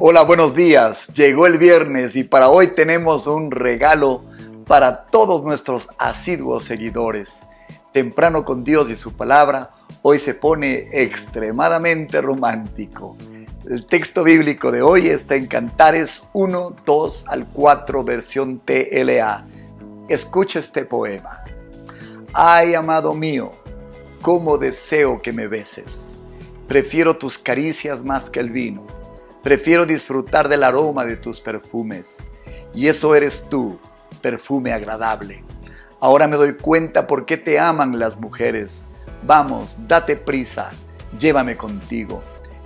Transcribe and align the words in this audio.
Hola, 0.00 0.22
buenos 0.22 0.54
días. 0.54 1.08
Llegó 1.08 1.48
el 1.48 1.58
viernes 1.58 2.14
y 2.14 2.22
para 2.22 2.50
hoy 2.50 2.68
tenemos 2.68 3.26
un 3.26 3.50
regalo 3.50 4.22
para 4.64 5.06
todos 5.06 5.42
nuestros 5.42 5.88
asiduos 5.98 6.62
seguidores. 6.62 7.42
Temprano 7.92 8.44
con 8.44 8.62
Dios 8.62 8.90
y 8.90 8.96
su 8.96 9.14
palabra, 9.14 9.72
hoy 10.02 10.20
se 10.20 10.34
pone 10.34 10.88
extremadamente 10.92 12.20
romántico. 12.20 13.16
El 13.68 13.86
texto 13.86 14.22
bíblico 14.22 14.70
de 14.70 14.82
hoy 14.82 15.08
está 15.08 15.34
en 15.34 15.48
Cantares 15.48 16.22
1, 16.32 16.76
2 16.86 17.24
al 17.26 17.48
4, 17.48 18.04
versión 18.04 18.60
TLA. 18.60 19.48
Escucha 20.08 20.60
este 20.60 20.84
poema. 20.84 21.42
Ay, 22.32 22.76
amado 22.76 23.14
mío, 23.14 23.50
cómo 24.22 24.58
deseo 24.58 25.20
que 25.20 25.32
me 25.32 25.48
beses. 25.48 26.12
Prefiero 26.68 27.16
tus 27.16 27.36
caricias 27.36 28.04
más 28.04 28.30
que 28.30 28.38
el 28.38 28.50
vino 28.50 28.97
Prefiero 29.42 29.86
disfrutar 29.86 30.48
del 30.48 30.64
aroma 30.64 31.04
de 31.04 31.16
tus 31.16 31.40
perfumes. 31.40 32.24
Y 32.74 32.88
eso 32.88 33.14
eres 33.14 33.46
tú, 33.48 33.78
perfume 34.20 34.72
agradable. 34.72 35.44
Ahora 36.00 36.26
me 36.26 36.36
doy 36.36 36.54
cuenta 36.56 37.06
por 37.06 37.24
qué 37.24 37.36
te 37.36 37.58
aman 37.58 37.98
las 37.98 38.18
mujeres. 38.18 38.86
Vamos, 39.22 39.76
date 39.86 40.16
prisa, 40.16 40.70
llévame 41.18 41.56
contigo. 41.56 42.22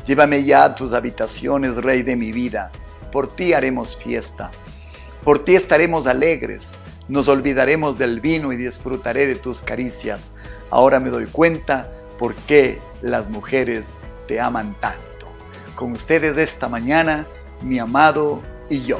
Llévame 0.06 0.44
ya 0.44 0.64
a 0.64 0.74
tus 0.74 0.92
habitaciones, 0.94 1.76
rey 1.76 2.02
de 2.02 2.16
mi 2.16 2.32
vida. 2.32 2.70
Por 3.12 3.28
ti 3.28 3.52
haremos 3.52 3.94
fiesta. 3.96 4.50
Por 5.24 5.44
ti 5.44 5.54
estaremos 5.54 6.06
alegres. 6.06 6.78
Nos 7.08 7.28
olvidaremos 7.28 7.98
del 7.98 8.20
vino 8.20 8.52
y 8.52 8.56
disfrutaré 8.56 9.26
de 9.26 9.34
tus 9.34 9.60
caricias. 9.60 10.32
Ahora 10.70 11.00
me 11.00 11.10
doy 11.10 11.26
cuenta 11.26 11.92
por 12.18 12.34
qué 12.34 12.80
las 13.02 13.28
mujeres 13.28 13.96
te 14.26 14.40
aman 14.40 14.74
tanto 14.80 15.11
con 15.82 15.90
ustedes 15.90 16.38
esta 16.38 16.68
mañana, 16.68 17.26
mi 17.60 17.80
amado 17.80 18.40
y 18.70 18.82
yo. 18.82 18.98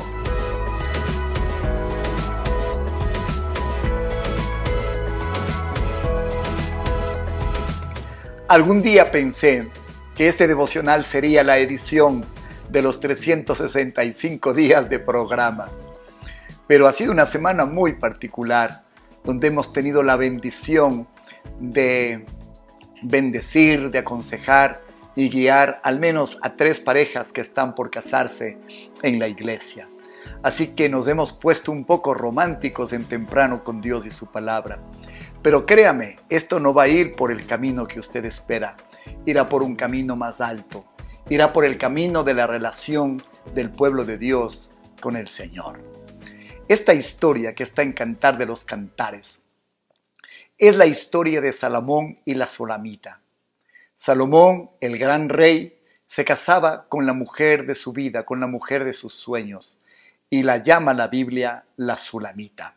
Algún 8.49 8.83
día 8.83 9.13
pensé 9.13 9.69
que 10.17 10.27
este 10.27 10.49
devocional 10.49 11.05
sería 11.05 11.45
la 11.45 11.59
edición 11.59 12.27
de 12.69 12.83
los 12.83 12.99
365 12.99 14.53
días 14.53 14.91
de 14.91 14.99
programas, 14.99 15.87
pero 16.67 16.89
ha 16.89 16.93
sido 16.93 17.13
una 17.13 17.27
semana 17.27 17.65
muy 17.65 17.93
particular 17.93 18.83
donde 19.23 19.47
hemos 19.47 19.73
tenido 19.73 20.03
la 20.03 20.17
bendición 20.17 21.07
de 21.61 22.27
bendecir, 23.03 23.93
de 23.93 24.01
aconsejar 24.01 24.82
y 25.15 25.29
guiar 25.29 25.79
al 25.83 26.01
menos 26.01 26.39
a 26.43 26.57
tres 26.57 26.81
parejas 26.81 27.33
que 27.33 27.41
están 27.41 27.75
por 27.75 27.91
casarse 27.91 28.59
en 29.03 29.19
la 29.19 29.29
iglesia. 29.29 29.89
Así 30.43 30.69
que 30.69 30.89
nos 30.89 31.09
hemos 31.09 31.33
puesto 31.33 31.73
un 31.73 31.85
poco 31.85 32.15
románticos 32.15 32.93
en 32.93 33.05
temprano 33.05 33.65
con 33.65 33.81
Dios 33.81 34.07
y 34.07 34.11
su 34.11 34.27
palabra. 34.31 34.79
Pero 35.43 35.67
créame, 35.67 36.17
esto 36.29 36.61
no 36.61 36.73
va 36.73 36.85
a 36.85 36.89
ir 36.89 37.15
por 37.15 37.33
el 37.33 37.47
camino 37.47 37.87
que 37.87 38.01
usted 38.01 38.25
espera, 38.25 38.77
irá 39.27 39.49
por 39.49 39.63
un 39.63 39.77
camino 39.77 40.17
más 40.17 40.41
alto, 40.41 40.85
irá 41.29 41.53
por 41.53 41.65
el 41.65 41.79
camino 41.79 42.25
de 42.25 42.35
la 42.35 42.47
relación 42.47 43.23
del 43.55 43.71
pueblo 43.71 44.05
de 44.05 44.19
Dios 44.19 44.71
con 45.01 45.17
el 45.17 45.29
Señor. 45.29 45.81
Esta 46.69 46.95
historia 46.95 47.55
que 47.55 47.65
está 47.65 47.83
en 47.83 47.93
Cantar 47.93 48.39
de 48.39 48.47
los 48.47 48.65
Cantares 48.65 49.41
es 50.59 50.77
la 50.77 50.87
historia 50.87 51.41
de 51.41 51.53
Salomón 51.53 52.17
y 52.25 52.35
la 52.35 52.47
Solamita. 52.47 53.22
Salomón, 54.05 54.73
el 54.81 54.99
gran 54.99 55.29
rey, 55.29 55.79
se 56.09 56.25
casaba 56.25 56.89
con 56.89 57.07
la 57.07 57.13
mujer 57.13 57.67
de 57.67 57.77
su 57.77 57.93
vida, 57.93 58.25
con 58.25 58.41
la 58.41 58.49
mujer 58.49 58.83
de 58.83 58.95
sus 58.95 59.15
sueños, 59.15 59.79
y 60.29 60.43
la 60.43 60.57
llama 60.57 60.93
la 60.93 61.07
Biblia 61.07 61.67
la 61.77 61.97
Sulamita. 61.97 62.75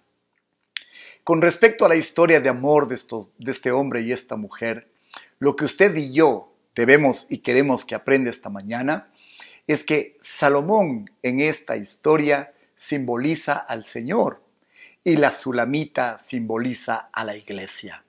Con 1.23 1.41
respecto 1.41 1.83
a 1.83 1.89
la 1.89 1.95
historia 1.95 2.41
de 2.41 2.49
amor 2.49 2.88
de, 2.88 2.99
este 3.51 3.72
hombre 3.72 4.01
y 4.01 4.11
esta 4.11 4.35
mujer, 4.35 4.88
lo 5.39 5.55
que 5.55 5.66
usted 5.66 5.95
y 5.95 6.13
yo 6.13 6.53
debemos 6.75 7.25
y 7.28 7.39
queremos 7.39 7.85
que 7.85 7.95
aprenda 7.95 8.29
esta 8.29 8.51
mañana 8.51 9.07
es 9.66 9.83
que 9.83 10.17
Salomón 10.22 11.09
en 11.23 11.39
esta 11.39 11.75
historia 11.75 12.53
simboliza 12.78 13.55
al 13.55 13.83
Señor 13.85 14.44
y 15.03 15.16
la 15.17 15.31
Sulamita 15.31 16.19
simboliza 16.19 17.09
a 17.11 17.25
la 17.25 17.35
iglesia. 17.35 18.03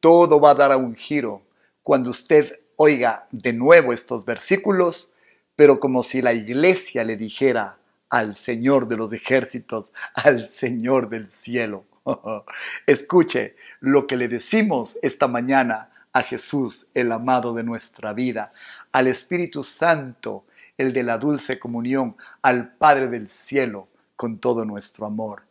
Todo 0.00 0.40
va 0.40 0.50
a 0.50 0.54
dar 0.54 0.72
a 0.72 0.78
un 0.78 0.96
giro 0.96 1.42
cuando 1.90 2.10
usted 2.10 2.60
oiga 2.76 3.26
de 3.32 3.52
nuevo 3.52 3.92
estos 3.92 4.24
versículos, 4.24 5.10
pero 5.56 5.80
como 5.80 6.04
si 6.04 6.22
la 6.22 6.32
iglesia 6.32 7.02
le 7.02 7.16
dijera 7.16 7.78
al 8.08 8.36
Señor 8.36 8.86
de 8.86 8.96
los 8.96 9.12
ejércitos, 9.12 9.92
al 10.14 10.46
Señor 10.46 11.08
del 11.08 11.28
cielo. 11.28 11.84
Escuche 12.86 13.56
lo 13.80 14.06
que 14.06 14.16
le 14.16 14.28
decimos 14.28 15.00
esta 15.02 15.26
mañana 15.26 15.90
a 16.12 16.22
Jesús, 16.22 16.86
el 16.94 17.10
amado 17.10 17.54
de 17.54 17.64
nuestra 17.64 18.12
vida, 18.12 18.52
al 18.92 19.08
Espíritu 19.08 19.64
Santo, 19.64 20.44
el 20.78 20.92
de 20.92 21.02
la 21.02 21.18
dulce 21.18 21.58
comunión, 21.58 22.16
al 22.40 22.72
Padre 22.74 23.08
del 23.08 23.28
cielo, 23.28 23.88
con 24.14 24.38
todo 24.38 24.64
nuestro 24.64 25.06
amor. 25.06 25.42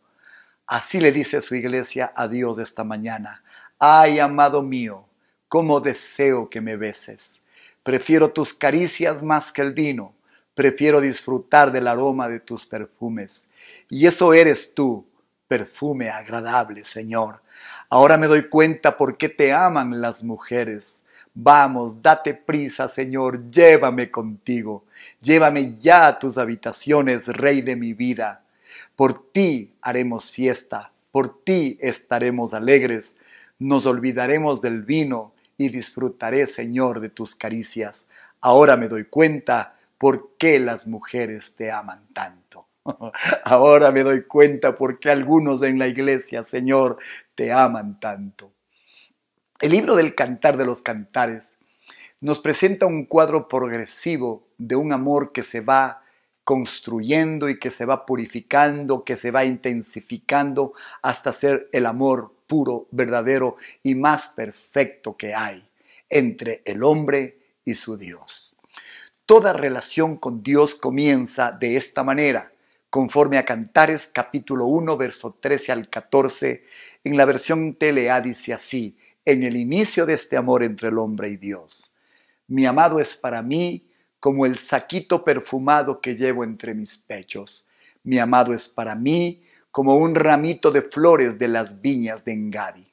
Así 0.66 1.00
le 1.02 1.12
dice 1.12 1.42
su 1.42 1.54
iglesia 1.54 2.14
a 2.16 2.28
Dios 2.28 2.58
esta 2.58 2.82
mañana. 2.82 3.42
Ay, 3.78 4.20
amado 4.20 4.62
mío, 4.62 5.04
cómo 5.50 5.80
deseo 5.80 6.48
que 6.48 6.60
me 6.60 6.76
beses. 6.76 7.42
Prefiero 7.82 8.30
tus 8.30 8.54
caricias 8.54 9.20
más 9.20 9.50
que 9.50 9.62
el 9.62 9.72
vino, 9.72 10.14
prefiero 10.54 11.00
disfrutar 11.00 11.72
del 11.72 11.88
aroma 11.88 12.28
de 12.28 12.38
tus 12.38 12.64
perfumes. 12.64 13.50
Y 13.88 14.06
eso 14.06 14.32
eres 14.32 14.72
tú, 14.72 15.04
perfume 15.48 16.08
agradable, 16.08 16.84
Señor. 16.84 17.42
Ahora 17.88 18.16
me 18.16 18.28
doy 18.28 18.48
cuenta 18.48 18.96
por 18.96 19.16
qué 19.16 19.28
te 19.28 19.52
aman 19.52 20.00
las 20.00 20.22
mujeres. 20.22 21.04
Vamos, 21.34 22.00
date 22.00 22.32
prisa, 22.34 22.86
Señor, 22.86 23.50
llévame 23.50 24.08
contigo. 24.08 24.84
Llévame 25.20 25.74
ya 25.78 26.06
a 26.06 26.18
tus 26.20 26.38
habitaciones, 26.38 27.26
Rey 27.26 27.60
de 27.60 27.74
mi 27.74 27.92
vida. 27.92 28.44
Por 28.94 29.32
ti 29.32 29.72
haremos 29.82 30.30
fiesta, 30.30 30.92
por 31.10 31.42
ti 31.42 31.76
estaremos 31.80 32.54
alegres. 32.54 33.16
Nos 33.58 33.84
olvidaremos 33.84 34.60
del 34.62 34.82
vino 34.82 35.32
y 35.60 35.68
disfrutaré, 35.68 36.46
Señor, 36.46 37.00
de 37.00 37.10
tus 37.10 37.36
caricias. 37.36 38.08
Ahora 38.40 38.78
me 38.78 38.88
doy 38.88 39.04
cuenta 39.04 39.76
por 39.98 40.30
qué 40.38 40.58
las 40.58 40.86
mujeres 40.86 41.54
te 41.54 41.70
aman 41.70 42.06
tanto. 42.14 42.66
Ahora 43.44 43.92
me 43.92 44.02
doy 44.02 44.22
cuenta 44.22 44.74
por 44.74 44.98
qué 44.98 45.10
algunos 45.10 45.62
en 45.62 45.78
la 45.78 45.86
iglesia, 45.86 46.44
Señor, 46.44 46.96
te 47.34 47.52
aman 47.52 48.00
tanto. 48.00 48.52
El 49.60 49.72
libro 49.72 49.96
del 49.96 50.14
Cantar 50.14 50.56
de 50.56 50.64
los 50.64 50.80
Cantares 50.80 51.58
nos 52.22 52.38
presenta 52.38 52.86
un 52.86 53.04
cuadro 53.04 53.46
progresivo 53.46 54.48
de 54.56 54.76
un 54.76 54.94
amor 54.94 55.30
que 55.30 55.42
se 55.42 55.60
va 55.60 56.04
construyendo 56.42 57.50
y 57.50 57.58
que 57.58 57.70
se 57.70 57.84
va 57.84 58.06
purificando, 58.06 59.04
que 59.04 59.18
se 59.18 59.30
va 59.30 59.44
intensificando 59.44 60.72
hasta 61.02 61.34
ser 61.34 61.68
el 61.72 61.84
amor 61.84 62.32
puro, 62.50 62.88
verdadero 62.90 63.56
y 63.84 63.94
más 63.94 64.26
perfecto 64.34 65.16
que 65.16 65.32
hay 65.32 65.64
entre 66.08 66.62
el 66.64 66.82
hombre 66.82 67.38
y 67.64 67.76
su 67.76 67.96
Dios. 67.96 68.56
Toda 69.24 69.52
relación 69.52 70.16
con 70.16 70.42
Dios 70.42 70.74
comienza 70.74 71.52
de 71.52 71.76
esta 71.76 72.02
manera, 72.02 72.50
conforme 72.90 73.38
a 73.38 73.44
Cantares 73.44 74.10
capítulo 74.12 74.66
1, 74.66 74.96
verso 74.96 75.38
13 75.40 75.70
al 75.70 75.88
14, 75.88 76.64
en 77.04 77.16
la 77.16 77.24
versión 77.24 77.76
TLA 77.76 78.20
dice 78.20 78.52
así, 78.52 78.96
en 79.24 79.44
el 79.44 79.56
inicio 79.56 80.04
de 80.04 80.14
este 80.14 80.36
amor 80.36 80.64
entre 80.64 80.88
el 80.88 80.98
hombre 80.98 81.28
y 81.28 81.36
Dios. 81.36 81.94
Mi 82.48 82.66
amado 82.66 82.98
es 82.98 83.16
para 83.16 83.42
mí 83.42 83.86
como 84.18 84.44
el 84.44 84.56
saquito 84.56 85.22
perfumado 85.22 86.00
que 86.00 86.16
llevo 86.16 86.42
entre 86.42 86.74
mis 86.74 86.96
pechos. 86.96 87.68
Mi 88.02 88.18
amado 88.18 88.52
es 88.52 88.68
para 88.68 88.96
mí 88.96 89.44
como 89.70 89.96
un 89.96 90.14
ramito 90.14 90.70
de 90.70 90.82
flores 90.82 91.38
de 91.38 91.48
las 91.48 91.80
viñas 91.80 92.24
de 92.24 92.32
Engadi. 92.32 92.92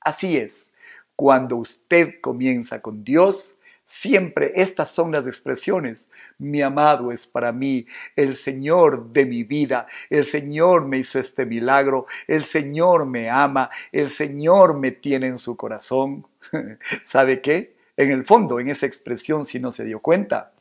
Así 0.00 0.36
es, 0.36 0.74
cuando 1.16 1.56
usted 1.56 2.14
comienza 2.20 2.82
con 2.82 3.04
Dios, 3.04 3.56
siempre 3.84 4.52
estas 4.56 4.90
son 4.90 5.12
las 5.12 5.26
expresiones. 5.26 6.10
Mi 6.38 6.62
amado 6.62 7.12
es 7.12 7.26
para 7.26 7.52
mí, 7.52 7.86
el 8.16 8.36
Señor 8.36 9.12
de 9.12 9.26
mi 9.26 9.44
vida, 9.44 9.86
el 10.10 10.24
Señor 10.24 10.86
me 10.86 10.98
hizo 10.98 11.18
este 11.18 11.46
milagro, 11.46 12.06
el 12.26 12.42
Señor 12.42 13.06
me 13.06 13.28
ama, 13.28 13.70
el 13.92 14.10
Señor 14.10 14.78
me 14.78 14.90
tiene 14.90 15.28
en 15.28 15.38
su 15.38 15.56
corazón. 15.56 16.26
¿Sabe 17.04 17.40
qué? 17.40 17.76
En 17.96 18.10
el 18.10 18.24
fondo, 18.24 18.58
en 18.58 18.70
esa 18.70 18.86
expresión, 18.86 19.44
si 19.44 19.60
no 19.60 19.70
se 19.70 19.84
dio 19.84 20.00
cuenta, 20.00 20.52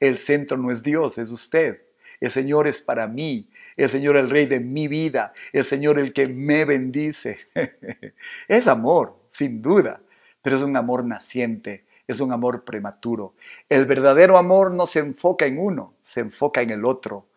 el 0.00 0.18
centro 0.18 0.56
no 0.56 0.70
es 0.72 0.82
Dios, 0.82 1.18
es 1.18 1.30
usted. 1.30 1.82
El 2.20 2.30
Señor 2.30 2.66
es 2.66 2.82
para 2.82 3.06
mí, 3.06 3.48
el 3.84 3.88
Señor 3.88 4.18
el 4.18 4.28
Rey 4.28 4.44
de 4.44 4.60
mi 4.60 4.88
vida, 4.88 5.32
el 5.54 5.64
Señor 5.64 5.98
el 5.98 6.12
que 6.12 6.28
me 6.28 6.66
bendice. 6.66 7.38
es 8.48 8.68
amor, 8.68 9.16
sin 9.30 9.62
duda, 9.62 10.02
pero 10.42 10.56
es 10.56 10.62
un 10.62 10.76
amor 10.76 11.02
naciente, 11.02 11.84
es 12.06 12.20
un 12.20 12.30
amor 12.30 12.64
prematuro. 12.64 13.34
El 13.70 13.86
verdadero 13.86 14.36
amor 14.36 14.70
no 14.70 14.86
se 14.86 14.98
enfoca 14.98 15.46
en 15.46 15.58
uno, 15.58 15.94
se 16.02 16.20
enfoca 16.20 16.60
en 16.60 16.70
el 16.70 16.84
otro. 16.84 17.28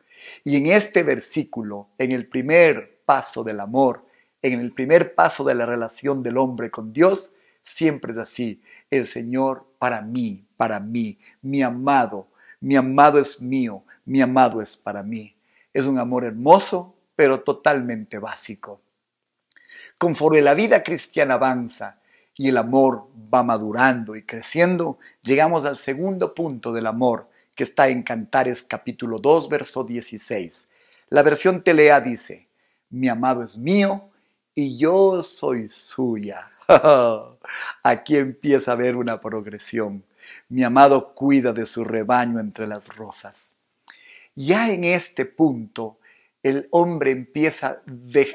Y 0.43 0.57
en 0.57 0.67
este 0.67 1.03
versículo, 1.03 1.87
en 1.97 2.11
el 2.11 2.27
primer 2.27 2.99
paso 3.05 3.45
del 3.45 3.61
amor, 3.61 4.05
en 4.41 4.59
el 4.59 4.73
primer 4.73 5.15
paso 5.15 5.45
de 5.45 5.55
la 5.55 5.65
relación 5.65 6.21
del 6.23 6.37
hombre 6.37 6.69
con 6.69 6.91
Dios, 6.91 7.31
siempre 7.61 8.11
es 8.11 8.17
así. 8.17 8.61
El 8.91 9.07
Señor 9.07 9.65
para 9.79 10.01
mí, 10.01 10.43
para 10.57 10.81
mí, 10.81 11.17
mi 11.41 11.61
amado, 11.61 12.27
mi 12.59 12.75
amado 12.75 13.17
es 13.17 13.41
mío, 13.41 13.83
mi 14.03 14.19
amado 14.19 14.61
es 14.61 14.75
para 14.75 15.03
mí. 15.03 15.33
Es 15.73 15.85
un 15.85 15.97
amor 15.99 16.23
hermoso, 16.23 16.95
pero 17.15 17.41
totalmente 17.41 18.19
básico. 18.19 18.81
Conforme 19.97 20.41
la 20.41 20.53
vida 20.53 20.83
cristiana 20.83 21.35
avanza 21.35 21.99
y 22.35 22.49
el 22.49 22.57
amor 22.57 23.07
va 23.33 23.43
madurando 23.43 24.15
y 24.15 24.23
creciendo, 24.23 24.99
llegamos 25.21 25.65
al 25.65 25.77
segundo 25.77 26.33
punto 26.33 26.73
del 26.73 26.87
amor, 26.87 27.27
que 27.55 27.63
está 27.63 27.87
en 27.87 28.03
Cantares 28.03 28.63
capítulo 28.63 29.19
2, 29.19 29.49
verso 29.49 29.83
16. 29.83 30.67
La 31.09 31.23
versión 31.23 31.61
Telea 31.61 32.01
dice, 32.01 32.47
mi 32.89 33.07
amado 33.07 33.43
es 33.43 33.57
mío 33.57 34.09
y 34.53 34.77
yo 34.77 35.23
soy 35.23 35.69
suya. 35.69 36.51
Aquí 37.83 38.17
empieza 38.17 38.71
a 38.71 38.73
haber 38.75 38.95
una 38.95 39.19
progresión. 39.19 40.03
Mi 40.49 40.63
amado 40.63 41.13
cuida 41.13 41.53
de 41.53 41.65
su 41.65 41.83
rebaño 41.83 42.39
entre 42.39 42.67
las 42.67 42.87
rosas. 42.95 43.55
Ya 44.35 44.71
en 44.71 44.83
este 44.83 45.25
punto, 45.25 45.99
el 46.41 46.67
hombre 46.71 47.11
empieza 47.11 47.83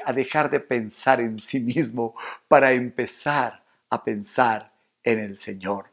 a 0.05 0.13
dejar 0.13 0.49
de 0.49 0.61
pensar 0.61 1.19
en 1.19 1.39
sí 1.39 1.59
mismo 1.59 2.15
para 2.47 2.71
empezar 2.71 3.63
a 3.89 4.03
pensar 4.03 4.71
en 5.03 5.19
el 5.19 5.37
Señor. 5.37 5.87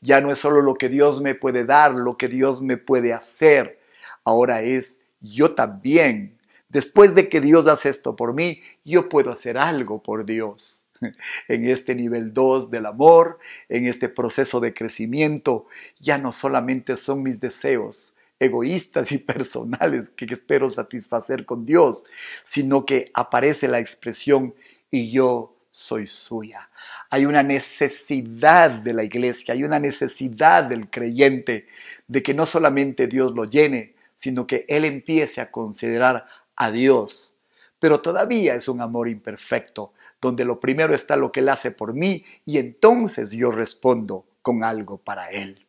Ya 0.00 0.20
no 0.20 0.32
es 0.32 0.38
solo 0.38 0.62
lo 0.62 0.74
que 0.74 0.88
Dios 0.88 1.20
me 1.20 1.34
puede 1.34 1.64
dar, 1.64 1.94
lo 1.94 2.16
que 2.16 2.28
Dios 2.28 2.62
me 2.62 2.76
puede 2.76 3.12
hacer. 3.12 3.80
Ahora 4.24 4.62
es 4.62 5.00
yo 5.20 5.54
también. 5.54 6.38
Después 6.68 7.14
de 7.14 7.28
que 7.28 7.40
Dios 7.40 7.66
hace 7.66 7.88
esto 7.90 8.16
por 8.16 8.32
mí, 8.32 8.62
yo 8.84 9.08
puedo 9.08 9.30
hacer 9.30 9.58
algo 9.58 10.02
por 10.02 10.24
Dios. 10.24 10.86
En 11.48 11.66
este 11.66 11.94
nivel 11.94 12.34
2 12.34 12.70
del 12.70 12.84
amor, 12.84 13.38
en 13.70 13.86
este 13.86 14.10
proceso 14.10 14.60
de 14.60 14.74
crecimiento, 14.74 15.66
ya 15.98 16.18
no 16.18 16.30
solamente 16.30 16.94
son 16.96 17.22
mis 17.22 17.40
deseos 17.40 18.14
egoístas 18.40 19.12
y 19.12 19.18
personales 19.18 20.08
que 20.08 20.24
espero 20.24 20.68
satisfacer 20.68 21.44
con 21.46 21.64
Dios, 21.64 22.04
sino 22.42 22.84
que 22.84 23.10
aparece 23.14 23.68
la 23.68 23.78
expresión 23.78 24.54
y 24.90 25.10
yo 25.12 25.54
soy 25.70 26.08
suya. 26.08 26.68
Hay 27.10 27.26
una 27.26 27.42
necesidad 27.42 28.70
de 28.70 28.92
la 28.92 29.04
iglesia, 29.04 29.54
hay 29.54 29.62
una 29.62 29.78
necesidad 29.78 30.64
del 30.64 30.90
creyente 30.90 31.68
de 32.08 32.22
que 32.22 32.34
no 32.34 32.46
solamente 32.46 33.06
Dios 33.06 33.32
lo 33.32 33.44
llene, 33.44 33.94
sino 34.14 34.46
que 34.46 34.64
Él 34.68 34.84
empiece 34.84 35.40
a 35.40 35.50
considerar 35.50 36.26
a 36.56 36.70
Dios. 36.70 37.34
Pero 37.78 38.00
todavía 38.00 38.54
es 38.56 38.68
un 38.68 38.80
amor 38.80 39.08
imperfecto, 39.08 39.92
donde 40.20 40.44
lo 40.44 40.60
primero 40.60 40.94
está 40.94 41.16
lo 41.16 41.32
que 41.32 41.40
Él 41.40 41.48
hace 41.48 41.70
por 41.70 41.94
mí 41.94 42.24
y 42.44 42.58
entonces 42.58 43.30
yo 43.30 43.50
respondo 43.50 44.26
con 44.42 44.64
algo 44.64 44.98
para 44.98 45.30
Él. 45.30 45.66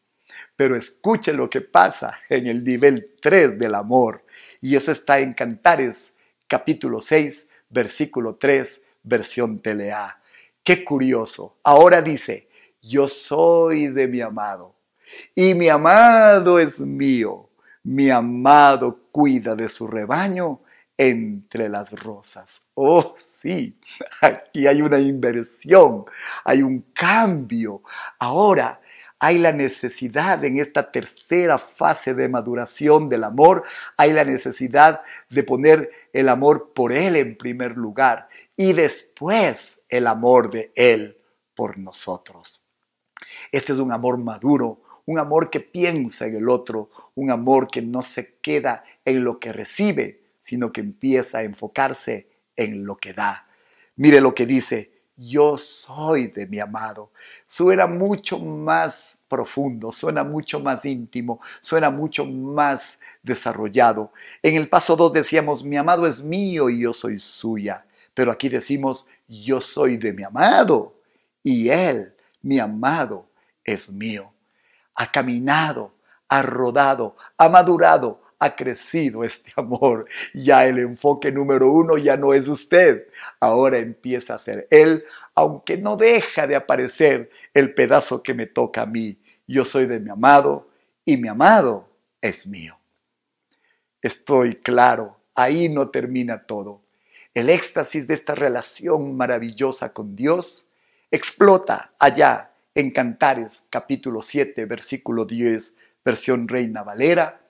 Pero 0.61 0.75
escuche 0.75 1.33
lo 1.33 1.49
que 1.49 1.61
pasa 1.61 2.19
en 2.29 2.45
el 2.45 2.63
nivel 2.63 3.15
3 3.19 3.57
del 3.57 3.73
amor. 3.73 4.23
Y 4.61 4.75
eso 4.75 4.91
está 4.91 5.17
en 5.17 5.33
Cantares 5.33 6.13
capítulo 6.47 7.01
6, 7.01 7.49
versículo 7.67 8.35
3 8.35 8.83
versión 9.01 9.59
telea. 9.59 10.21
Qué 10.63 10.85
curioso. 10.85 11.57
Ahora 11.63 12.03
dice, 12.03 12.47
yo 12.79 13.07
soy 13.07 13.87
de 13.87 14.07
mi 14.07 14.21
amado 14.21 14.75
y 15.33 15.55
mi 15.55 15.67
amado 15.67 16.59
es 16.59 16.79
mío. 16.79 17.49
Mi 17.81 18.11
amado 18.11 18.99
cuida 19.11 19.55
de 19.55 19.67
su 19.67 19.87
rebaño 19.87 20.61
entre 20.95 21.69
las 21.69 21.91
rosas. 21.91 22.61
Oh, 22.75 23.15
sí, 23.17 23.79
aquí 24.21 24.67
hay 24.67 24.83
una 24.83 24.99
inversión, 24.99 26.05
hay 26.45 26.61
un 26.61 26.81
cambio. 26.93 27.81
Ahora 28.19 28.79
hay 29.23 29.37
la 29.37 29.51
necesidad 29.51 30.43
en 30.43 30.57
esta 30.57 30.91
tercera 30.91 31.59
fase 31.59 32.15
de 32.15 32.27
maduración 32.27 33.07
del 33.07 33.23
amor, 33.23 33.63
hay 33.95 34.13
la 34.13 34.23
necesidad 34.23 35.01
de 35.29 35.43
poner 35.43 35.91
el 36.11 36.27
amor 36.27 36.71
por 36.73 36.91
Él 36.91 37.15
en 37.15 37.37
primer 37.37 37.77
lugar 37.77 38.29
y 38.57 38.73
después 38.73 39.83
el 39.89 40.07
amor 40.07 40.49
de 40.49 40.71
Él 40.73 41.19
por 41.53 41.77
nosotros. 41.77 42.63
Este 43.51 43.73
es 43.73 43.77
un 43.77 43.91
amor 43.91 44.17
maduro, 44.17 44.81
un 45.05 45.19
amor 45.19 45.51
que 45.51 45.59
piensa 45.59 46.25
en 46.25 46.37
el 46.37 46.49
otro, 46.49 46.89
un 47.13 47.29
amor 47.29 47.67
que 47.67 47.83
no 47.83 48.01
se 48.01 48.37
queda 48.41 48.83
en 49.05 49.23
lo 49.23 49.39
que 49.39 49.53
recibe, 49.53 50.23
sino 50.39 50.71
que 50.71 50.81
empieza 50.81 51.37
a 51.37 51.43
enfocarse 51.43 52.27
en 52.55 52.85
lo 52.85 52.97
que 52.97 53.13
da. 53.13 53.47
Mire 53.97 54.19
lo 54.19 54.33
que 54.33 54.47
dice, 54.47 54.90
yo 55.15 55.57
soy 55.57 56.27
de 56.27 56.47
mi 56.47 56.59
amado. 56.59 57.11
Suena 57.47 57.87
mucho 57.87 58.39
más 58.39 59.19
profundo, 59.27 59.91
suena 59.91 60.23
mucho 60.23 60.59
más 60.59 60.85
íntimo, 60.85 61.39
suena 61.61 61.89
mucho 61.89 62.25
más 62.25 62.99
desarrollado. 63.23 64.11
En 64.41 64.55
el 64.55 64.69
paso 64.69 64.95
2 64.95 65.13
decíamos, 65.13 65.63
mi 65.63 65.77
amado 65.77 66.07
es 66.07 66.21
mío 66.21 66.69
y 66.69 66.81
yo 66.81 66.93
soy 66.93 67.19
suya. 67.19 67.85
Pero 68.13 68.31
aquí 68.31 68.49
decimos, 68.49 69.07
yo 69.27 69.61
soy 69.61 69.97
de 69.97 70.13
mi 70.13 70.23
amado 70.23 70.95
y 71.43 71.69
él, 71.69 72.13
mi 72.41 72.59
amado, 72.59 73.25
es 73.63 73.91
mío. 73.91 74.31
Ha 74.95 75.11
caminado, 75.11 75.93
ha 76.27 76.41
rodado, 76.41 77.15
ha 77.37 77.49
madurado, 77.49 78.20
ha 78.41 78.55
crecido 78.55 79.23
este 79.23 79.53
amor. 79.55 80.07
Ya 80.33 80.65
el 80.65 80.79
enfoque 80.79 81.31
número 81.31 81.71
uno 81.71 81.97
ya 81.97 82.17
no 82.17 82.33
es 82.33 82.47
usted, 82.47 83.07
ahora 83.39 83.77
empieza 83.77 84.33
a 84.33 84.39
ser 84.39 84.67
él, 84.71 85.05
aunque 85.35 85.77
no 85.77 85.95
deja 85.95 86.47
de 86.47 86.55
aparecer 86.55 87.29
el 87.53 87.73
pedazo 87.73 88.21
que 88.21 88.33
me 88.33 88.47
toca 88.47 88.81
a 88.81 88.85
mí. 88.85 89.17
Yo 89.47 89.63
soy 89.63 89.85
de 89.85 89.99
mi 89.99 90.09
amado 90.09 90.69
y 91.05 91.17
mi 91.17 91.27
amado 91.27 91.87
es 92.19 92.47
mío. 92.47 92.77
Estoy 94.01 94.55
claro, 94.55 95.19
ahí 95.35 95.69
no 95.69 95.89
termina 95.89 96.45
todo. 96.47 96.81
El 97.35 97.49
éxtasis 97.49 98.07
de 98.07 98.15
esta 98.15 98.33
relación 98.33 99.15
maravillosa 99.15 99.93
con 99.93 100.15
Dios 100.15 100.67
explota 101.11 101.91
allá 101.99 102.51
en 102.73 102.89
Cantares 102.89 103.67
capítulo 103.69 104.21
7 104.21 104.65
versículo 104.65 105.25
10 105.25 105.75
versión 106.03 106.47
Reina 106.47 106.83
Valera 106.83 107.40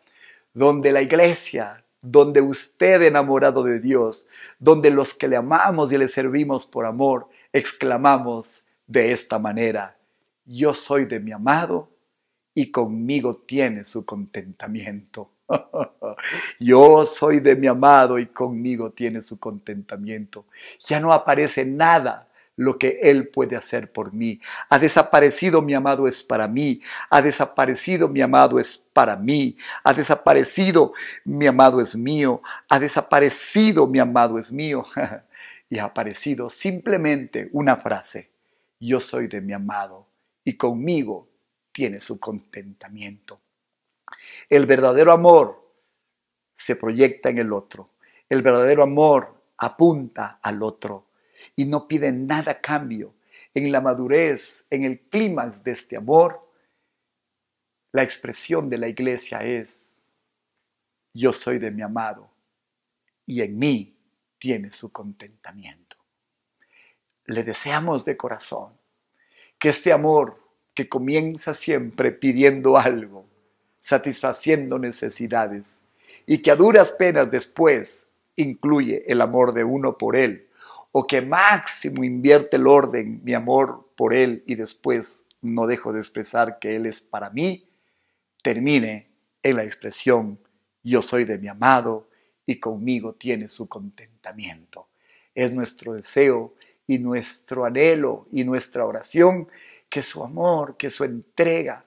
donde 0.54 0.92
la 0.92 1.02
iglesia, 1.02 1.84
donde 2.02 2.42
usted 2.42 3.02
enamorado 3.04 3.64
de 3.64 3.80
Dios, 3.80 4.28
donde 4.60 4.90
los 4.92 5.14
que 5.14 5.28
le 5.28 5.36
amamos 5.36 5.92
y 5.92 5.98
le 5.98 6.08
servimos 6.08 6.66
por 6.66 6.86
amor, 6.86 7.28
exclamamos 7.54 8.66
de 8.88 9.12
esta 9.12 9.40
manera, 9.40 9.98
yo 10.46 10.74
soy 10.74 11.06
de 11.06 11.20
mi 11.20 11.32
amado 11.32 11.90
y 12.54 12.72
conmigo 12.72 13.36
tiene 13.36 13.86
su 13.86 14.06
contentamiento. 14.06 15.30
Yo 16.60 17.06
soy 17.06 17.40
de 17.40 17.56
mi 17.56 17.68
amado 17.68 18.20
y 18.20 18.28
conmigo 18.28 18.92
tiene 18.92 19.22
su 19.22 19.40
contentamiento. 19.40 20.46
Ya 20.80 21.00
no 21.00 21.12
aparece 21.12 21.66
nada 21.66 22.28
lo 22.62 22.78
que 22.78 23.00
Él 23.02 23.30
puede 23.30 23.56
hacer 23.56 23.92
por 23.92 24.14
mí. 24.14 24.40
Ha 24.70 24.78
desaparecido 24.78 25.62
mi 25.62 25.74
amado 25.74 26.08
es 26.08 26.24
para 26.24 26.48
mí. 26.48 26.82
Ha 27.10 27.22
desaparecido 27.22 28.08
mi 28.08 28.22
amado 28.22 28.60
es 28.60 28.78
para 28.78 29.16
mí. 29.16 29.58
Ha 29.84 29.94
desaparecido 29.94 30.94
mi 31.26 31.48
amado 31.48 31.82
es 31.82 31.96
mío. 31.96 32.42
Ha 32.70 32.80
desaparecido 32.80 33.88
mi 33.88 33.98
amado 34.00 34.38
es 34.38 34.52
mío. 34.52 34.86
y 35.70 35.80
ha 35.80 35.86
aparecido 35.86 36.50
simplemente 36.50 37.50
una 37.52 37.78
frase. 37.78 38.30
Yo 38.80 39.00
soy 39.00 39.28
de 39.28 39.42
mi 39.42 39.54
amado 39.54 40.06
y 40.44 40.56
conmigo 40.56 41.28
tiene 41.72 42.00
su 42.00 42.20
contentamiento. 42.20 43.42
El 44.50 44.68
verdadero 44.68 45.12
amor 45.12 45.68
se 46.56 46.76
proyecta 46.76 47.30
en 47.30 47.40
el 47.40 47.54
otro. 47.54 47.90
El 48.30 48.44
verdadero 48.44 48.84
amor 48.84 49.34
apunta 49.58 50.40
al 50.44 50.62
otro 50.62 51.11
y 51.56 51.66
no 51.66 51.88
pide 51.88 52.12
nada 52.12 52.60
cambio. 52.62 53.14
En 53.54 53.72
la 53.72 53.82
madurez, 53.82 54.66
en 54.70 54.84
el 54.84 55.00
clímax 55.02 55.64
de 55.64 55.72
este 55.72 55.98
amor, 55.98 56.50
la 57.92 58.04
expresión 58.04 58.70
de 58.70 58.78
la 58.78 58.88
iglesia 58.88 59.44
es, 59.44 59.94
yo 61.14 61.34
soy 61.34 61.60
de 61.60 61.72
mi 61.72 61.82
amado 61.82 62.30
y 63.26 63.42
en 63.42 63.60
mí 63.60 63.98
tiene 64.38 64.72
su 64.72 64.92
contentamiento. 64.92 65.98
Le 67.26 67.44
deseamos 67.44 68.06
de 68.06 68.18
corazón 68.18 68.74
que 69.60 69.70
este 69.70 69.92
amor 69.92 70.42
que 70.74 70.88
comienza 70.88 71.54
siempre 71.54 72.12
pidiendo 72.12 72.78
algo, 72.78 73.26
satisfaciendo 73.80 74.80
necesidades 74.80 75.82
y 76.26 76.40
que 76.40 76.52
a 76.52 76.56
duras 76.56 76.92
penas 76.92 77.30
después 77.30 78.08
incluye 78.36 79.04
el 79.12 79.22
amor 79.22 79.54
de 79.54 79.64
uno 79.64 79.98
por 79.98 80.16
él, 80.16 80.48
o 80.92 81.08
que 81.08 81.22
máximo 81.22 82.04
invierte 82.04 82.58
el 82.58 82.68
orden, 82.68 83.22
mi 83.24 83.34
amor 83.34 83.92
por 83.96 84.14
Él 84.14 84.44
y 84.46 84.56
después 84.56 85.24
no 85.42 85.68
dejo 85.68 85.94
de 85.94 86.00
expresar 86.00 86.60
que 86.60 86.76
Él 86.76 86.86
es 86.86 87.02
para 87.02 87.30
mí, 87.30 87.68
termine 88.44 89.10
en 89.44 89.56
la 89.56 89.64
expresión 89.64 90.38
yo 90.84 91.02
soy 91.02 91.26
de 91.26 91.38
mi 91.38 91.48
amado 91.48 92.10
y 92.46 92.60
conmigo 92.60 93.14
tiene 93.14 93.50
su 93.50 93.68
contentamiento. 93.68 94.90
Es 95.34 95.54
nuestro 95.54 95.94
deseo 95.94 96.56
y 96.88 97.00
nuestro 97.00 97.66
anhelo 97.66 98.28
y 98.32 98.44
nuestra 98.44 98.86
oración 98.86 99.48
que 99.90 100.02
su 100.02 100.24
amor, 100.24 100.78
que 100.78 100.90
su 100.90 101.04
entrega 101.04 101.86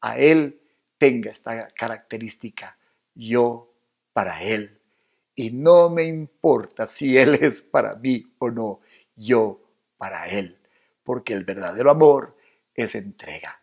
a 0.00 0.18
Él 0.18 0.60
tenga 0.98 1.30
esta 1.30 1.68
característica. 1.68 2.78
Yo 3.14 3.72
para 4.12 4.42
Él. 4.42 4.78
Y 5.36 5.50
no 5.50 5.90
me 5.90 6.04
importa 6.04 6.86
si 6.86 7.16
Él 7.16 7.34
es 7.40 7.62
para 7.62 7.94
mí 7.94 8.26
o 8.38 8.50
no, 8.50 8.80
yo 9.14 9.60
para 9.98 10.28
Él. 10.28 10.58
Porque 11.04 11.34
el 11.34 11.44
verdadero 11.44 11.90
amor 11.90 12.36
es 12.74 12.94
entrega. 12.94 13.60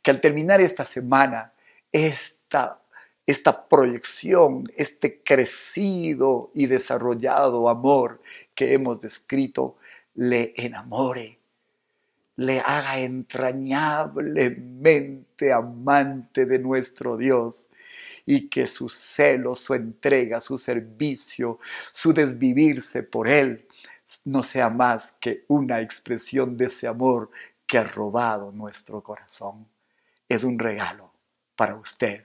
Que 0.00 0.12
al 0.12 0.20
terminar 0.20 0.60
esta 0.60 0.84
semana, 0.84 1.52
esta, 1.92 2.80
esta 3.26 3.68
proyección, 3.68 4.72
este 4.76 5.22
crecido 5.22 6.50
y 6.54 6.66
desarrollado 6.66 7.68
amor 7.68 8.22
que 8.54 8.72
hemos 8.72 9.00
descrito, 9.00 9.76
le 10.14 10.54
enamore, 10.56 11.40
le 12.36 12.60
haga 12.60 12.98
entrañablemente 12.98 15.52
amante 15.52 16.46
de 16.46 16.58
nuestro 16.58 17.16
Dios 17.16 17.68
y 18.26 18.48
que 18.48 18.66
su 18.66 18.88
celo, 18.88 19.54
su 19.54 19.74
entrega, 19.74 20.40
su 20.40 20.58
servicio, 20.58 21.58
su 21.92 22.12
desvivirse 22.12 23.02
por 23.02 23.28
Él 23.28 23.66
no 24.24 24.42
sea 24.42 24.70
más 24.70 25.16
que 25.20 25.44
una 25.48 25.80
expresión 25.80 26.56
de 26.56 26.66
ese 26.66 26.86
amor 26.86 27.30
que 27.66 27.78
ha 27.78 27.84
robado 27.84 28.52
nuestro 28.52 29.02
corazón. 29.02 29.66
Es 30.28 30.44
un 30.44 30.58
regalo 30.58 31.10
para 31.56 31.76
usted. 31.76 32.24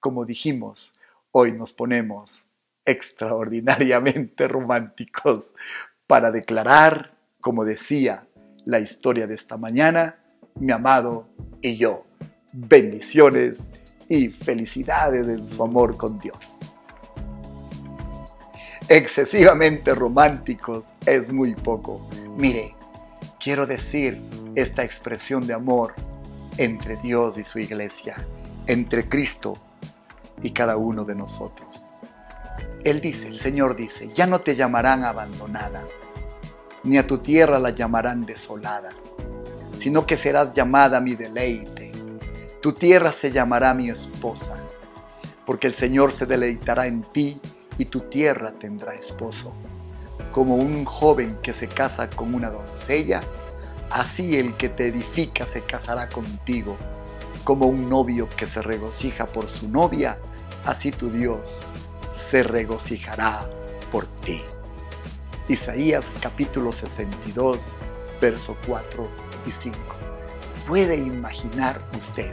Como 0.00 0.24
dijimos, 0.24 0.94
hoy 1.30 1.52
nos 1.52 1.72
ponemos 1.72 2.44
extraordinariamente 2.84 4.48
románticos 4.48 5.54
para 6.06 6.30
declarar, 6.30 7.14
como 7.40 7.64
decía 7.64 8.26
la 8.70 8.78
historia 8.78 9.26
de 9.26 9.34
esta 9.34 9.56
mañana, 9.56 10.16
mi 10.54 10.70
amado 10.70 11.28
y 11.60 11.76
yo. 11.76 12.06
Bendiciones 12.52 13.68
y 14.08 14.28
felicidades 14.28 15.26
en 15.26 15.44
su 15.44 15.62
amor 15.64 15.96
con 15.96 16.20
Dios. 16.20 16.58
Excesivamente 18.88 19.92
románticos 19.92 20.92
es 21.04 21.32
muy 21.32 21.56
poco. 21.56 22.08
Mire, 22.36 22.76
quiero 23.40 23.66
decir 23.66 24.22
esta 24.54 24.84
expresión 24.84 25.46
de 25.48 25.54
amor 25.54 25.94
entre 26.56 26.96
Dios 26.96 27.38
y 27.38 27.44
su 27.44 27.58
iglesia, 27.58 28.24
entre 28.68 29.08
Cristo 29.08 29.58
y 30.42 30.50
cada 30.50 30.76
uno 30.76 31.04
de 31.04 31.16
nosotros. 31.16 31.94
Él 32.84 33.00
dice, 33.00 33.26
el 33.26 33.40
Señor 33.40 33.74
dice, 33.74 34.08
ya 34.14 34.26
no 34.26 34.38
te 34.38 34.54
llamarán 34.54 35.04
abandonada, 35.04 35.84
ni 36.82 36.98
a 36.98 37.06
tu 37.06 37.18
tierra 37.18 37.58
la 37.58 37.70
llamarán 37.70 38.24
desolada, 38.24 38.90
sino 39.76 40.06
que 40.06 40.16
serás 40.16 40.54
llamada 40.54 41.00
mi 41.00 41.14
deleite. 41.14 41.92
Tu 42.60 42.72
tierra 42.72 43.12
se 43.12 43.30
llamará 43.30 43.74
mi 43.74 43.90
esposa, 43.90 44.58
porque 45.46 45.66
el 45.66 45.74
Señor 45.74 46.12
se 46.12 46.26
deleitará 46.26 46.86
en 46.86 47.02
ti 47.02 47.40
y 47.78 47.86
tu 47.86 48.00
tierra 48.00 48.52
tendrá 48.58 48.94
esposo. 48.94 49.52
Como 50.32 50.56
un 50.56 50.84
joven 50.84 51.38
que 51.42 51.52
se 51.52 51.68
casa 51.68 52.08
con 52.10 52.34
una 52.34 52.50
doncella, 52.50 53.20
así 53.90 54.36
el 54.36 54.54
que 54.54 54.68
te 54.68 54.88
edifica 54.88 55.46
se 55.46 55.62
casará 55.62 56.08
contigo. 56.08 56.76
Como 57.44 57.66
un 57.66 57.88
novio 57.88 58.28
que 58.36 58.46
se 58.46 58.62
regocija 58.62 59.26
por 59.26 59.48
su 59.48 59.68
novia, 59.68 60.18
así 60.64 60.90
tu 60.90 61.10
Dios 61.10 61.62
se 62.12 62.42
regocijará 62.42 63.48
por 63.90 64.06
ti. 64.06 64.42
Isaías 65.50 66.06
capítulo 66.20 66.72
62, 66.72 67.60
verso 68.20 68.56
4 68.68 69.08
y 69.46 69.50
5. 69.50 69.76
¿Puede 70.64 70.94
imaginar 70.94 71.82
usted 71.98 72.32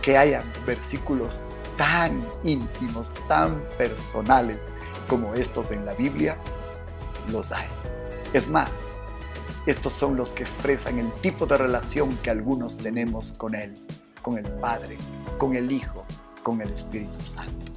que 0.00 0.16
hayan 0.16 0.50
versículos 0.64 1.40
tan 1.76 2.26
íntimos, 2.42 3.12
tan 3.28 3.62
personales 3.76 4.70
como 5.08 5.34
estos 5.34 5.72
en 5.72 5.84
la 5.84 5.92
Biblia? 5.92 6.38
Los 7.30 7.52
hay. 7.52 7.68
Es 8.32 8.48
más, 8.48 8.86
estos 9.66 9.92
son 9.92 10.16
los 10.16 10.30
que 10.32 10.44
expresan 10.44 11.00
el 11.00 11.12
tipo 11.20 11.44
de 11.44 11.58
relación 11.58 12.16
que 12.22 12.30
algunos 12.30 12.78
tenemos 12.78 13.34
con 13.34 13.54
Él, 13.54 13.74
con 14.22 14.38
el 14.38 14.50
Padre, 14.52 14.96
con 15.36 15.54
el 15.54 15.70
Hijo, 15.70 16.06
con 16.42 16.62
el 16.62 16.72
Espíritu 16.72 17.20
Santo. 17.20 17.72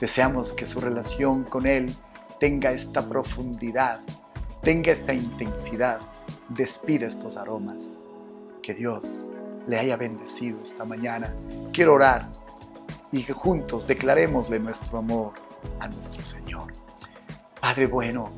Deseamos 0.00 0.52
que 0.52 0.66
su 0.66 0.80
relación 0.80 1.44
con 1.44 1.68
Él 1.68 1.94
tenga 2.40 2.72
esta 2.72 3.06
profundidad, 3.06 4.00
tenga 4.62 4.90
esta 4.90 5.12
intensidad, 5.12 6.00
despide 6.48 7.06
estos 7.06 7.36
aromas. 7.36 8.00
Que 8.62 8.74
Dios 8.74 9.28
le 9.66 9.78
haya 9.78 9.96
bendecido 9.96 10.62
esta 10.62 10.84
mañana. 10.84 11.34
Quiero 11.72 11.94
orar 11.94 12.28
y 13.12 13.22
que 13.24 13.34
juntos 13.34 13.86
declarémosle 13.86 14.58
nuestro 14.58 14.98
amor 14.98 15.34
a 15.80 15.88
nuestro 15.88 16.22
Señor. 16.22 16.72
Padre 17.60 17.86
bueno, 17.86 18.30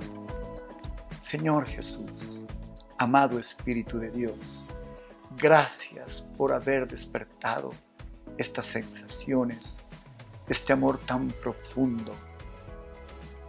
Señor 1.21 1.67
Jesús, 1.67 2.43
amado 2.99 3.39
Espíritu 3.39 3.99
de 3.99 4.11
Dios, 4.11 4.67
gracias 5.37 6.23
por 6.37 6.53
haber 6.53 6.89
despertado 6.89 7.71
estas 8.37 8.67
sensaciones, 8.67 9.77
este 10.49 10.73
amor 10.73 10.99
tan 10.99 11.29
profundo 11.29 12.13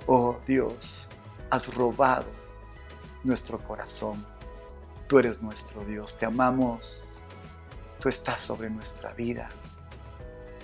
Oh 0.05 0.37
Dios, 0.45 1.07
has 1.49 1.73
robado 1.73 2.25
nuestro 3.23 3.57
corazón. 3.57 4.25
Tú 5.07 5.17
eres 5.17 5.41
nuestro 5.41 5.85
Dios, 5.85 6.17
te 6.17 6.25
amamos. 6.25 7.21
Tú 8.01 8.09
estás 8.09 8.41
sobre 8.41 8.69
nuestra 8.69 9.13
vida. 9.13 9.49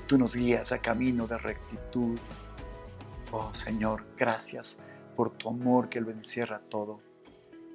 Tú 0.08 0.17
nos 0.17 0.36
guías 0.36 0.74
a 0.74 0.79
camino 0.79 1.25
de 1.25 1.38
rectitud. 1.38 2.19
Oh 3.31 3.55
Señor, 3.55 4.03
gracias 4.17 4.77
por 5.15 5.31
tu 5.31 5.48
amor 5.48 5.88
que 5.88 6.01
lo 6.01 6.12
encierra 6.12 6.60
todo. 6.60 7.00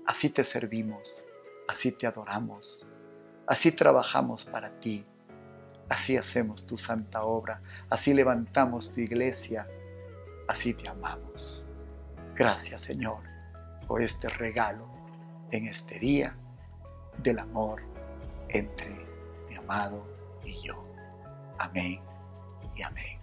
Así 0.05 0.29
te 0.29 0.45
servimos, 0.45 1.25
así 1.67 1.93
te 1.93 2.07
adoramos, 2.07 2.87
así 3.47 3.73
trabajamos 3.73 4.45
para 4.45 4.69
ti, 4.81 5.07
así 5.89 6.19
hacemos 6.19 6.67
tu 6.67 6.77
santa 6.77 7.25
obra, 7.25 7.63
así 7.89 8.13
levantamos 8.13 8.93
tu 8.93 9.01
iglesia 9.01 9.67
Así 10.49 10.75
te 10.75 10.89
amamos. 10.89 11.65
Gracias 12.35 12.83
Señor 12.83 13.19
por 13.87 14.03
este 14.03 14.29
regalo 14.29 14.87
en 15.51 15.67
este 15.67 15.99
día 15.99 16.37
del 17.19 17.39
amor 17.39 17.83
entre 18.49 18.91
mi 19.49 19.57
amado 19.57 20.07
y 20.45 20.61
yo. 20.67 20.85
Amén 21.59 22.01
y 22.77 22.83
amén. 22.83 23.19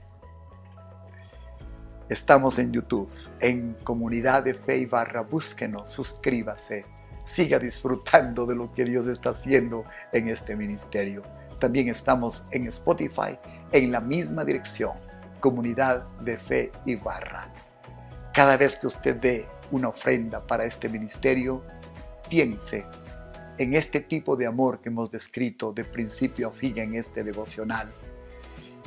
Estamos 2.09 2.59
en 2.59 2.71
YouTube, 2.73 3.09
en 3.39 3.73
Comunidad 3.83 4.43
de 4.43 4.53
Fe 4.53 4.79
y 4.79 4.85
Barra. 4.85 5.21
Búsquenos, 5.21 5.89
suscríbase, 5.89 6.85
siga 7.23 7.57
disfrutando 7.57 8.45
de 8.45 8.55
lo 8.55 8.73
que 8.73 8.83
Dios 8.83 9.07
está 9.07 9.29
haciendo 9.29 9.85
en 10.11 10.27
este 10.27 10.55
ministerio. 10.55 11.23
También 11.59 11.89
estamos 11.89 12.47
en 12.51 12.67
Spotify 12.67 13.37
en 13.71 13.91
la 13.91 14.01
misma 14.01 14.43
dirección 14.43 15.10
comunidad 15.41 16.07
de 16.21 16.37
fe 16.37 16.71
y 16.85 16.95
barra. 16.95 17.51
Cada 18.33 18.55
vez 18.55 18.77
que 18.77 18.87
usted 18.87 19.17
dé 19.17 19.47
una 19.71 19.89
ofrenda 19.89 20.45
para 20.47 20.63
este 20.63 20.87
ministerio, 20.87 21.63
piense 22.29 22.85
en 23.57 23.73
este 23.73 23.99
tipo 23.99 24.37
de 24.37 24.47
amor 24.47 24.79
que 24.79 24.89
hemos 24.89 25.11
descrito 25.11 25.73
de 25.73 25.83
principio 25.83 26.47
a 26.47 26.51
fin 26.51 26.77
en 26.77 26.95
este 26.95 27.23
devocional 27.23 27.91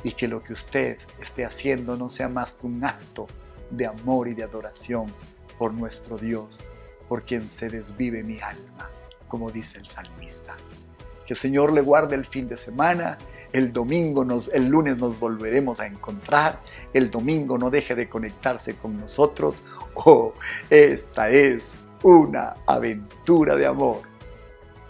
y 0.03 0.11
que 0.11 0.27
lo 0.27 0.43
que 0.43 0.53
usted 0.53 0.97
esté 1.19 1.45
haciendo 1.45 1.95
no 1.95 2.09
sea 2.09 2.29
más 2.29 2.53
que 2.53 2.67
un 2.67 2.83
acto 2.83 3.27
de 3.69 3.85
amor 3.85 4.27
y 4.27 4.33
de 4.33 4.43
adoración 4.43 5.05
por 5.57 5.73
nuestro 5.73 6.17
Dios, 6.17 6.69
por 7.07 7.23
quien 7.23 7.49
se 7.49 7.69
desvive 7.69 8.23
mi 8.23 8.39
alma, 8.39 8.89
como 9.27 9.51
dice 9.51 9.77
el 9.77 9.85
salmista. 9.85 10.55
Que 11.25 11.33
el 11.33 11.37
Señor 11.37 11.73
le 11.73 11.81
guarde 11.81 12.15
el 12.15 12.25
fin 12.25 12.47
de 12.47 12.57
semana 12.57 13.17
el 13.55 13.71
domingo, 13.71 14.25
nos, 14.25 14.49
el 14.49 14.67
lunes 14.67 14.97
nos 14.97 15.17
volveremos 15.17 15.79
a 15.79 15.85
encontrar. 15.85 16.59
El 16.93 17.09
domingo 17.09 17.57
no 17.57 17.69
deje 17.69 17.95
de 17.95 18.09
conectarse 18.09 18.75
con 18.75 18.99
nosotros. 18.99 19.63
Oh, 19.97 20.33
esta 20.69 21.29
es 21.29 21.77
una 22.03 22.53
aventura 22.67 23.55
de 23.55 23.65
amor. 23.65 24.01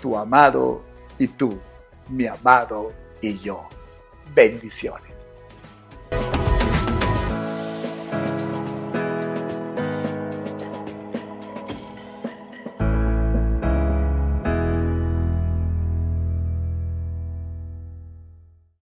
Tu 0.02 0.18
amado 0.18 0.82
y 1.20 1.28
tú, 1.28 1.60
mi 2.10 2.26
amado 2.26 2.92
y 3.22 3.38
yo. 3.38 3.70
Bendiciones. 4.34 5.05